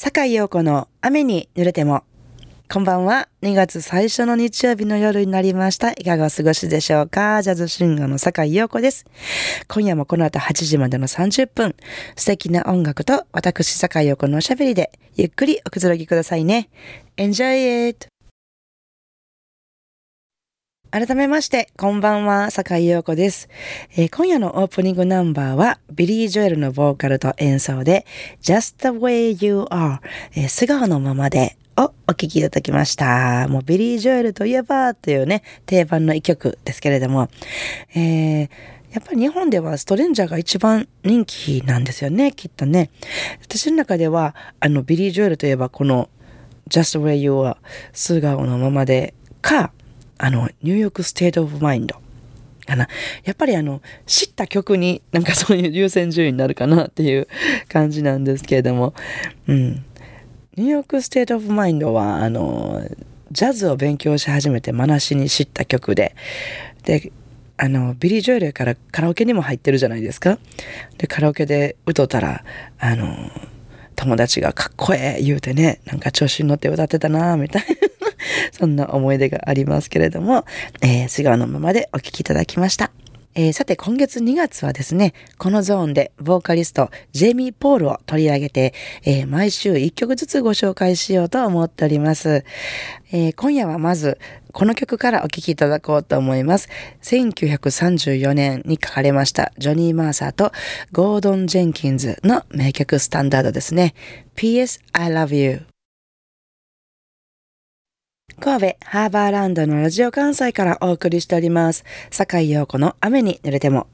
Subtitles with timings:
[0.00, 2.04] 坂井陽子の雨に濡れても。
[2.72, 3.28] こんばんは。
[3.42, 5.90] 2月最初の日曜日の夜になりました。
[5.90, 7.42] いかがお過ごしでしょうか？
[7.42, 9.06] ジャズシンガーの坂井陽子です。
[9.66, 11.74] 今夜もこの後8時までの30分、
[12.14, 16.70] 素敵な音楽と私坂井陽子のおしゃべりで、ゆっくりおくつろぎくださいね。
[17.16, 18.06] Enjoy it!
[20.90, 23.50] 改めまして、こんばんは、坂井陽子です、
[23.92, 28.06] えー、今夜のオープニングナンバーは、ビリー・ジョエルのボーカルと演奏で、
[28.40, 29.98] Just the way you are、
[30.34, 33.48] えー、素顔のままでをお聴きいただきました。
[33.48, 37.28] もうビリー・ジョエルといえばというね、定番の一曲ですけれども、
[37.94, 38.48] えー、
[38.92, 42.88] やっぱり日本ではストレンジャーが一番人気なんですよね、きっとね。
[43.42, 46.08] 私の中では、あの、ビリー・ジョエルといえばこの
[46.70, 47.58] Just the way you are
[47.92, 49.72] 素顔のままでか、
[50.18, 51.96] あの、 New York State of Mind。
[52.68, 52.88] かな。
[53.24, 57.26] やっぱりあの、知った曲になんかそういう優先順位になるかなっていう
[57.68, 58.94] 感じなんですけれども、
[59.48, 59.84] うん。
[60.56, 62.82] New York State of Mind は、あの、
[63.32, 66.14] ジャズを勉強し始めてまなしに知った曲で、
[66.84, 67.12] で、
[67.56, 70.38] あの、ビリー・ジョエルからカラオケにも入ってるじゃないですか。
[70.98, 72.44] で、カラオケで歌ったら、
[72.78, 73.14] あの、
[73.96, 77.97] 友達がかっこええ言うてね、なんか調子に乗って歌ってたなみたいな。
[78.52, 80.44] そんな思い出がありますけれども、
[80.82, 82.90] えー、素顔のままでお聴きいただきました。
[83.34, 92.44] えー、さて今月2月はですね、このゾーンでボーカリストジェイミー・ポールを取り上げて、えー、毎週1曲ずつご紹介しようと思っております。
[93.12, 94.18] えー、今夜はまず
[94.52, 96.68] この曲からお聴きいただこうと思います。
[97.02, 100.50] 1934年に書かれましたジョニー・マーサーと
[100.90, 103.94] ゴードン・ジェンキンズの名曲スタンダードですね。
[104.34, 104.80] P.S.
[104.92, 105.77] I love you
[108.40, 111.84] 神戸ハーバーランドのラジオ関西からお送りしております。
[112.10, 113.88] 坂井陽子の雨に濡れても。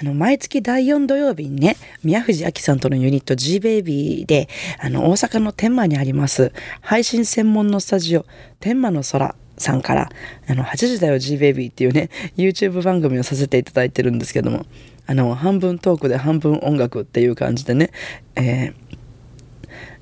[0.00, 4.48] あの、毎月第4土曜日にね、宮藤明さんとのユニット G-Baby で、
[4.80, 8.24] あの、大阪の天満にあります、配信専門のスタジオ、
[8.60, 10.10] 天満の空さんから、
[10.48, 14.64] あの、8時だよ G-Baby っていうね、YouTube 番組をさせていただいてるんですけども、
[15.06, 17.90] あの、半分トークで半分音楽っていう感じでね、
[18.36, 18.87] えー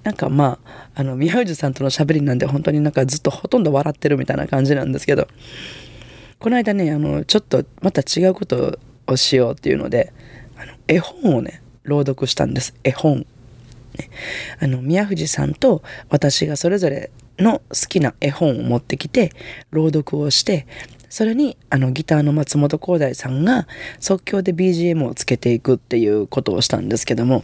[0.07, 5.27] なんかまあ、あの、宮藤さんとの喋りなんで本当になんかずっとほとんど笑ってるみたいな感じなんですけど、
[6.39, 8.79] この間ね、あの、ちょっとまた違うこと
[9.09, 10.13] をしようっていうので、
[10.57, 12.73] あの絵本をね、朗読したんです。
[12.85, 13.27] 絵本。
[13.99, 14.11] ね、
[14.61, 19.33] あの、宮藤さんと私がそれぞれの好きな絵本を持ってきて、
[19.73, 20.69] 朗読をして、
[21.17, 23.67] それにあのギターの松本光大さんが
[24.01, 27.43] 即興で BGM をつけていくっていうことをしたんですけども、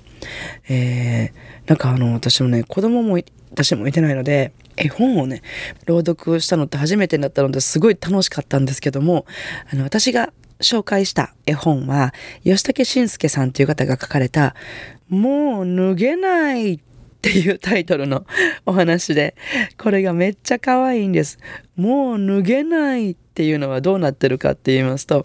[0.69, 3.19] えー、なんかあの私もね子供も
[3.51, 5.41] 私もいてないので絵本をね
[5.87, 9.25] 朗読したのって初めてだったのですごい楽しかったんですけども
[9.73, 12.13] あの私が紹介した絵本は
[12.45, 14.55] 吉武慎介さんという方が書かれた
[15.09, 16.79] 「もう脱げない」
[17.23, 18.27] っていうタイトルの
[18.67, 19.37] お話で
[19.79, 21.39] これがめっちゃ可愛いんです。
[21.77, 25.25] もう脱げないっていうのはどうなってるかって言いますと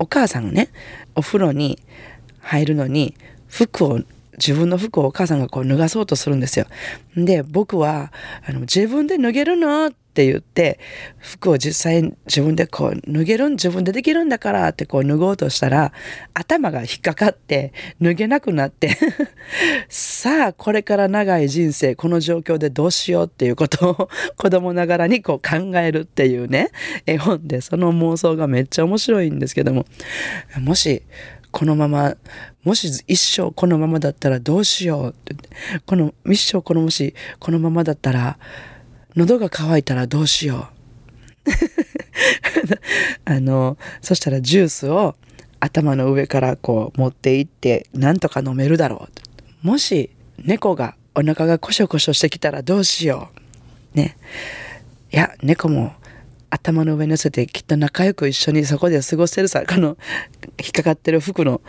[0.00, 0.70] お母さんがね
[1.14, 1.78] お風呂に
[2.40, 3.14] 入るのに
[3.46, 4.00] 服を
[4.36, 6.66] 自分の服をお母さんがこう脱がそうとするんですよ。
[7.14, 8.12] で、僕は、
[8.44, 10.78] あの、自分で脱げるのってって言って、
[11.18, 15.92] 服を実際自分でこう脱げるん、自分でできるんだからってこう脱ごうとしたら、
[16.34, 18.90] 頭が引っかかって脱げなくなって
[19.88, 26.72] さあ、これから長い人生、この状況でどうしようっていうことを子供ながらにこう考えるっていうね、
[27.06, 29.86] 絵本で、その妄想がめっちゃ面白いんですけども、
[30.58, 31.02] もし、
[31.52, 32.16] このまま、
[32.64, 35.34] もし一生このままだったらどうしようって。
[35.86, 38.38] この、一生このもしこのままだったら、
[39.16, 40.68] 喉が渇いたらどうしよ
[41.46, 41.50] う。
[43.24, 45.16] あの、そしたらジュースを
[45.60, 49.08] 頭の上からこう持っていって、なんとか飲めるだろ
[49.62, 49.66] う。
[49.66, 53.30] もし猫がお腹がコショコショしてきたらどうしよ
[53.94, 53.96] う。
[53.96, 54.16] ね。
[55.12, 55.92] いや、猫も
[56.52, 59.96] 頭の上に乗せてきっと仲良く一緒にそこで過ごせるさこの
[60.60, 61.62] 引っかかってる服の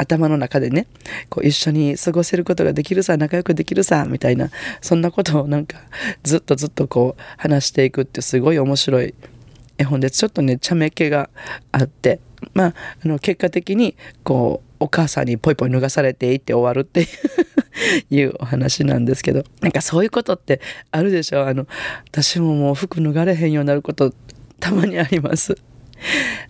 [0.00, 0.86] 頭の中でね
[1.28, 4.50] こう一緒に過ごせることができるさ仲良くできるさみたいな
[4.80, 5.78] そんなことをなんか
[6.22, 9.14] ずっとずっとこう話していくってすごい面白い
[9.78, 11.28] 絵本でちょっとね茶目気が
[11.72, 12.20] あって
[12.54, 12.74] まあ
[13.04, 17.06] あの結果的にこうお母さんにポイポイ脱がされていって終わるっていう
[18.10, 20.60] いうお話なんですけどなんかそういうことって
[20.90, 21.66] あるでしょあの
[22.08, 24.14] 私ももう服脱がれへんようになること
[24.58, 25.56] たまにあります。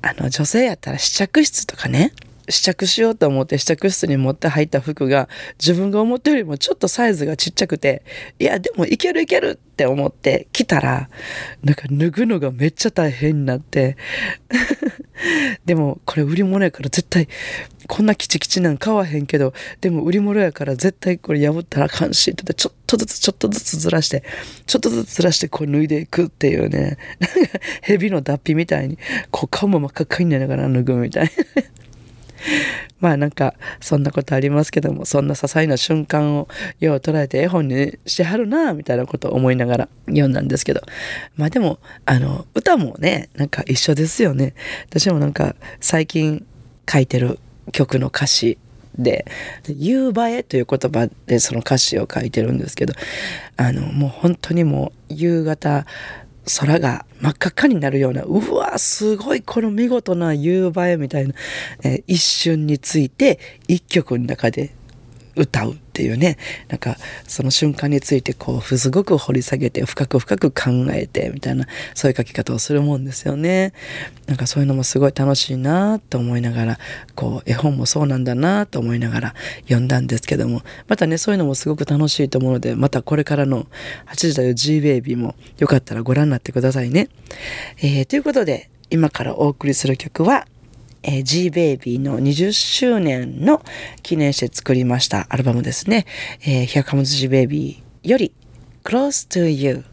[0.03, 2.13] あの女性やったら試着室とかね
[2.51, 8.03] 試着しようと思って試着室に持って入った服が自分が思ったよりもちょっとサイズがちっちゃくて
[8.39, 11.09] いやでもいけるいけるって思って着たら
[11.63, 13.97] なんか脱ぐのがめっちゃ大変になって。
[15.67, 17.29] でもこれ売り物やから絶対
[17.87, 24.25] こんなキチキチなん買わへんけどでも売り物やから絶対これ破ったらあかんしってちょっとずつちょっとずつずらして
[24.67, 26.97] ちょっとずつずらしてこう脱いでいくっていうね。
[27.19, 28.99] なんか蛇の脱皮みたいに
[29.31, 31.31] こう顔も真っ赤っかになりながら脱ぐみたいな。
[33.01, 36.49] まあなんかそんなことありますけどもそんな些細な瞬間を
[36.81, 40.83] よう捉えて絵本にしてはるなみたいなことを思いながら読んだんですけど。
[41.37, 44.55] まあでもあの歌もねなんか一緒ですよね。
[44.89, 46.45] 私もなんか最近
[46.91, 47.39] 書いてる
[47.73, 48.59] 曲の歌詞
[48.99, 49.25] で
[49.69, 52.95] 「夕映え」という言葉でその歌詞を書いてるんですけど
[53.57, 55.87] あのもう本当にもう夕方
[56.59, 61.35] 空が真っ赤っかになるような、うわ、すごいこの見事な夕映えみたいな、
[61.85, 63.39] えー、一瞬について
[63.69, 64.75] 一曲の中で
[65.37, 65.77] 歌う。
[66.01, 66.39] っていうね
[66.69, 73.75] なんかその瞬間についてこうすごく掘り下げて深く深く考えてみたいなそういう書き方をするもんですよね。
[74.27, 76.79] なんかそういうのもすごい楽しいなと思いながら
[77.15, 83.67] こう絵本もそうなんだなと思いながら読んだんですけどもまたねそういうのもすごく楽しいと思うのでまたこれからの
[84.07, 87.11] 8時だよ G ベイビーもよかったらご覧になってくださいね、
[87.79, 90.47] えー、ということで今からお送りする曲は
[91.03, 93.63] 「えー、G-Baby の20周年の
[94.03, 96.07] 記念して作りましたアルバムですね。
[96.43, 98.33] えー、Here Comes G-Baby より
[98.85, 99.85] Close to You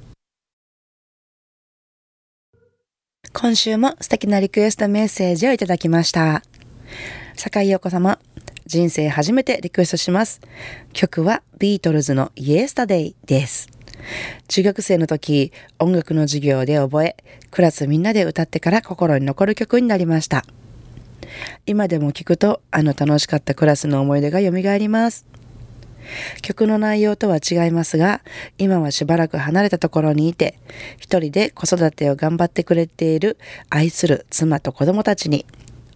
[3.33, 6.41] 今週も素敵なリクエストメッセージをいただきました。
[7.35, 8.17] 坂井陽子様、
[8.65, 10.41] 人生初めてリクエストします。
[10.91, 13.69] 曲はビートルズの Yesterday です。
[14.47, 17.15] 中学生の時、音楽の授業で覚え、
[17.51, 20.43] クラスみんなで歌ってから心に残る曲になりました。
[21.65, 25.25] 今でも聞くとあの楽しかったクラスの思い出が蘇ります。
[26.41, 28.21] 曲の内容とは違いますが、
[28.57, 30.59] 今はしばらく離れたところにいて、
[30.97, 33.37] 一人で子育てを頑張ってくれている
[33.69, 35.45] 愛する妻と子供たちに、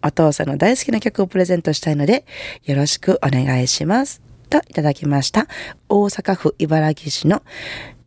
[0.03, 2.25] お父さんの大好きな曲をプレゼントしたいので、
[2.65, 4.21] よろしくお願いします。
[4.49, 5.47] といただきました。
[5.87, 7.41] 大阪府茨城市の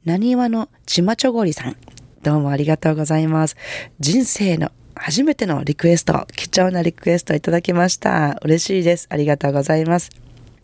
[0.05, 1.77] なにわのちまちょごりさん。
[2.23, 3.57] どうもありがとうございます。
[4.01, 8.39] 人生の初めてのリクエスト、貴重なリクエストいただきました。
[8.43, 9.07] 嬉しいです。
[9.11, 10.11] ありがとうございます。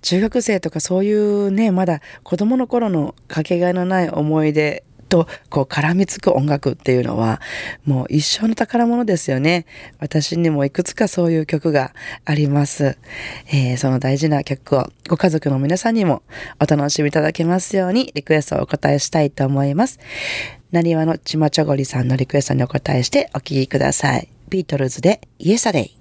[0.03, 7.41] 中学生とかそういうね、まだ子供の頃のかけがえのない思い出とこう絡みつく音楽っていうのは
[7.85, 9.67] もう一生の宝物ですよね。
[9.99, 11.93] 私にもいくつかそういう曲が
[12.25, 12.97] あります。
[13.49, 16.23] えー、その大事な曲をご家族の皆さんにも
[16.61, 19.99] お楽しみいただけますようにリクエストをお答えしたいと思います。
[20.73, 24.29] なにわのちまちょごりさんのリクエストにお答えしてお聴きください。
[24.49, 25.97] ビートルズでイエサデイ。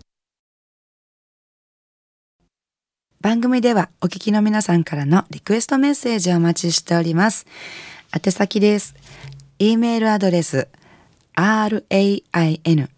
[3.22, 7.46] 番組ではお聞きの皆さんからのリクエストメッセージをお待ちしております。
[8.16, 8.96] 宛先です。
[9.60, 10.70] e メールアドレス
[11.36, 12.90] rain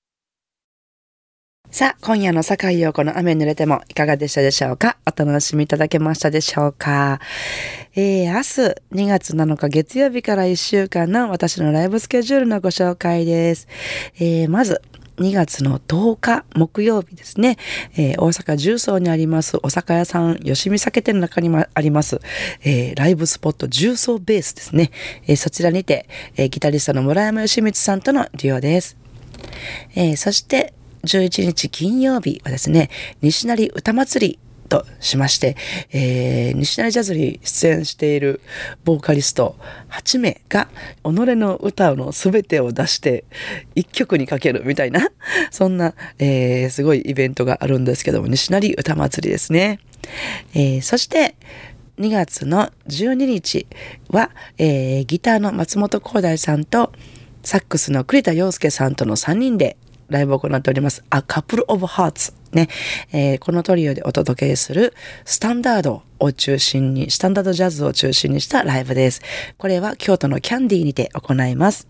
[1.69, 4.97] さあ、今夜の坂井陽子の雨濡れてもいかがでしたでしょうか？
[5.05, 7.19] お楽しみいただけましたでしょうか？
[7.94, 13.68] えー、明日2月7日月曜日から1週間の私のライブスケジュールのご紹介です。
[14.15, 14.81] えー、まず、
[15.18, 17.57] 2月の10日木曜日ですね、
[17.97, 22.21] えー、大阪重曹にありますお酒屋さん吉見酒店の中にもあります、
[22.61, 24.92] えー、ライブスポット重曹ベースですね、
[25.23, 28.95] えー、そちらにて、ギタリストの村山義光さんとのデュオです、
[29.95, 32.89] えそして11日金曜日はですね、
[33.21, 35.56] 西成歌祭りとしまして、
[35.92, 38.42] えー、西成ジャズに出演している
[38.83, 39.57] ボーカリスト
[39.89, 40.68] 8名が
[41.04, 43.23] 己の歌の全てを出して
[43.75, 45.09] 1曲にかけるみたいな、
[45.51, 49.80] そんな、えー、すごいイベントがあるんですけども、西成歌祭りですね。
[50.54, 51.35] えー、そして、
[51.97, 53.66] 2月の12日
[54.09, 56.92] は、えー、ギターの松本光大さんと
[57.44, 59.77] サックスの栗田洋介さんとの3人で
[60.09, 61.04] ライブを行っております。
[61.11, 62.69] A Couple of Hearts ね、
[63.11, 64.94] えー、このトリオでお届けする
[65.26, 69.21] スタンダードを中心に、スタンダードジャズを中心にしたライブです。
[69.57, 71.87] これは京都のキャンディーにて行います。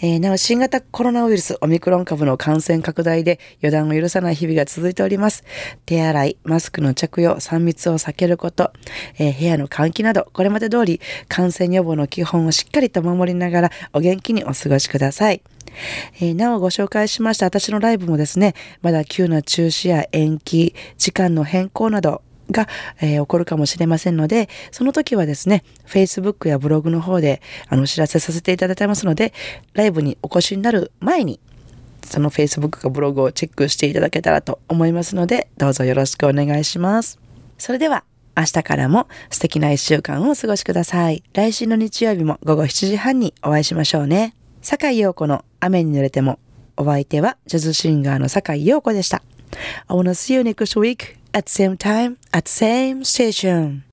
[0.00, 5.42] えー、なお、新型コロナウイルスオミクロン株の感染拡大で予断を許さない日々が続いております。
[5.86, 8.72] 手洗い、マスクの着用、3密を避けること、
[9.18, 15.42] えー、部屋の換気など、これまで通り感染予防の基本をしっかりと守りながらお元気にお過ごしください。
[16.20, 22.68] えー、なおご紹介しました私のライブもですね、まだ急な中止や延期、時間の変更など、が、
[23.00, 29.32] えー、起こるかもしれませんので、その時はですね、Facebook やブログの方であのお知らせさせていただいてますので、
[29.74, 31.40] ライブにお越しになる前に、
[32.04, 37.18] その Facebook かブログをチェックしていただけたらと思いますので、どうぞよろしくお願いします。
[37.58, 38.04] それでは、
[38.36, 41.24] 明日からも素敵な一週間をお過ごしください。
[41.32, 44.34] 来週の日曜日も午後7時半にお会いしましょうね。
[44.62, 46.38] 坂井陽子の雨に濡れても、
[46.76, 49.22] お相手はジャズシンガーの坂井陽子でした。
[49.88, 53.84] I wanna see you next week at same time at same station.